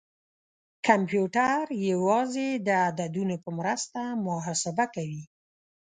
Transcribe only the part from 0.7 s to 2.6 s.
کمپیوټر یوازې